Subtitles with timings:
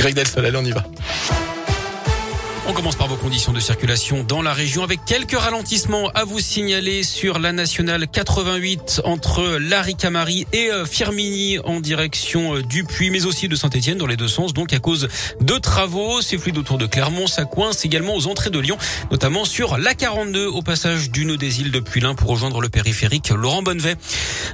[0.00, 0.86] Greg Delsol, allez, on y va.
[2.70, 6.38] On commence par vos conditions de circulation dans la région avec quelques ralentissements à vous
[6.38, 13.10] signaler sur la nationale 88 entre Laricamari et euh, Firmini en direction euh, du Puy,
[13.10, 14.54] mais aussi de Saint-Etienne dans les deux sens.
[14.54, 15.08] Donc à cause
[15.40, 18.78] de travaux, c'est fluide autour de Clermont, ça coince également aux entrées de Lyon,
[19.10, 22.68] notamment sur la 42 au passage du nœud des îles depuis l'Ain pour rejoindre le
[22.68, 23.96] périphérique Laurent Bonnevet.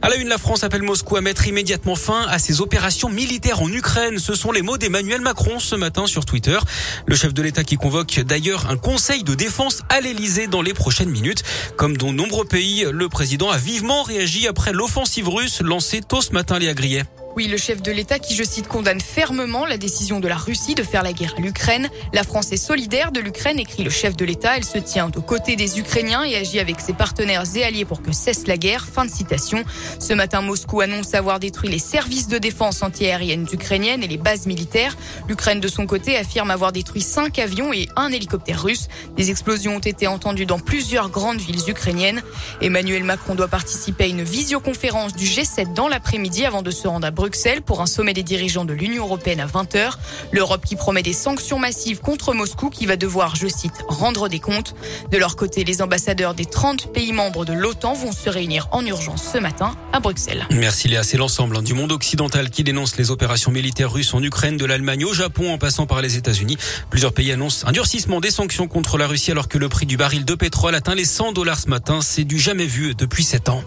[0.00, 3.60] À la une, la France appelle Moscou à mettre immédiatement fin à ses opérations militaires
[3.60, 4.18] en Ukraine.
[4.18, 6.56] Ce sont les mots d'Emmanuel Macron ce matin sur Twitter.
[7.04, 10.74] Le chef de l'État qui convoque d'ailleurs un conseil de défense à l'Elysée dans les
[10.74, 11.42] prochaines minutes.
[11.76, 16.32] Comme dans nombreux pays, le président a vivement réagi après l'offensive russe lancée tôt ce
[16.32, 17.04] matin, les Grillet.
[17.36, 20.74] Oui, le chef de l'État qui, je cite, condamne fermement la décision de la Russie
[20.74, 21.90] de faire la guerre à l'Ukraine.
[22.14, 24.56] La France est solidaire de l'Ukraine, écrit le chef de l'État.
[24.56, 28.00] Elle se tient aux côtés des Ukrainiens et agit avec ses partenaires et alliés pour
[28.00, 28.86] que cesse la guerre.
[28.86, 29.64] Fin de citation.
[29.98, 34.46] Ce matin, Moscou annonce avoir détruit les services de défense antiaérienne ukrainienne et les bases
[34.46, 34.96] militaires.
[35.28, 38.88] L'Ukraine, de son côté, affirme avoir détruit cinq avions et un hélicoptère russe.
[39.14, 42.22] Des explosions ont été entendues dans plusieurs grandes villes ukrainiennes.
[42.62, 47.06] Emmanuel Macron doit participer à une visioconférence du G7 dans l'après-midi avant de se rendre
[47.06, 49.94] à Bruxelles Bruxelles pour un sommet des dirigeants de l'Union européenne à 20h.
[50.30, 54.38] L'Europe qui promet des sanctions massives contre Moscou qui va devoir, je cite, rendre des
[54.38, 54.76] comptes.
[55.10, 58.86] De leur côté, les ambassadeurs des 30 pays membres de l'OTAN vont se réunir en
[58.86, 60.46] urgence ce matin à Bruxelles.
[60.52, 61.02] Merci Léa.
[61.02, 64.64] C'est l'ensemble hein, du monde occidental qui dénonce les opérations militaires russes en Ukraine, de
[64.64, 66.58] l'Allemagne au Japon en passant par les États-Unis.
[66.90, 69.96] Plusieurs pays annoncent un durcissement des sanctions contre la Russie alors que le prix du
[69.96, 72.02] baril de pétrole atteint les 100 dollars ce matin.
[72.02, 73.64] C'est du jamais vu depuis 7 ans.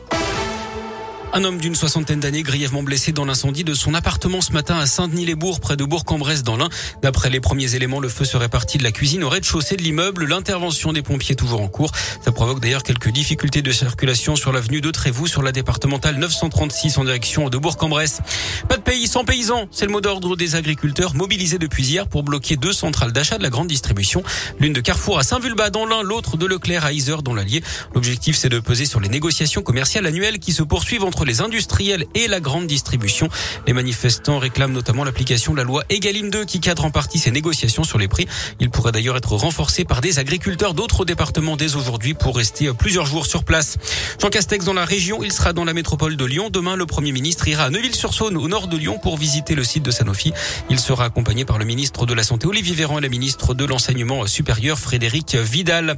[1.31, 4.87] Un homme d'une soixantaine d'années grièvement blessé dans l'incendie de son appartement ce matin à
[4.87, 6.69] Saint-Denis-les-Bourgs, près de Bourg-en-Bresse dans l'Ain.
[7.03, 10.25] D'après les premiers éléments, le feu serait parti de la cuisine au rez-de-chaussée de l'immeuble.
[10.25, 11.91] L'intervention des pompiers toujours en cours.
[12.25, 16.97] Ça provoque d'ailleurs quelques difficultés de circulation sur l'avenue de Trévoux, sur la départementale 936
[16.97, 18.21] en direction de Bourg-en-Bresse.
[18.67, 22.23] Pas de pays sans paysans, c'est le mot d'ordre des agriculteurs mobilisés depuis hier pour
[22.23, 24.23] bloquer deux centrales d'achat de la grande distribution.
[24.59, 27.61] L'une de Carrefour à Saint-Vulbas dans l'Ain, l'autre de Leclerc à Isère dans l'Allier.
[27.93, 32.05] L'objectif, c'est de peser sur les négociations commerciales annuelles qui se poursuivent entre les industriels
[32.15, 33.29] et la grande distribution.
[33.67, 37.31] Les manifestants réclament notamment l'application de la loi Egalim 2 qui cadre en partie ces
[37.31, 38.27] négociations sur les prix.
[38.59, 43.05] Il pourrait d'ailleurs être renforcé par des agriculteurs d'autres départements dès aujourd'hui pour rester plusieurs
[43.05, 43.77] jours sur place.
[44.21, 46.49] Jean Castex dans la région, il sera dans la métropole de Lyon.
[46.49, 49.83] Demain, le Premier ministre ira à Neuville-sur-Saône au nord de Lyon pour visiter le site
[49.83, 50.33] de Sanofi.
[50.69, 53.65] Il sera accompagné par le ministre de la Santé Olivier Véran et la ministre de
[53.65, 55.97] l'Enseignement supérieur Frédéric Vidal.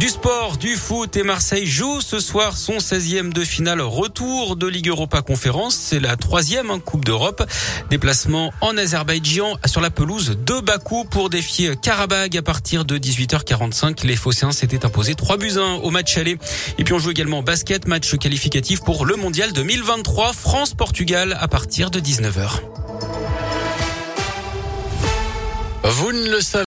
[0.00, 4.66] Du sport, du foot et Marseille joue ce soir son 16e de finale retour de
[4.66, 5.76] Ligue Europa Conférence.
[5.76, 7.46] C'est la troisième en Coupe d'Europe.
[7.90, 14.06] Déplacement en Azerbaïdjan sur la pelouse de Bakou pour défier Karabag à partir de 18h45.
[14.06, 16.38] Les Phocéens s'étaient imposés 3 buts 1 au match aller.
[16.78, 21.90] Et puis on joue également basket, match qualificatif pour le mondial 2023 France-Portugal à partir
[21.90, 22.62] de 19h.
[25.82, 26.58] Vous ne le savez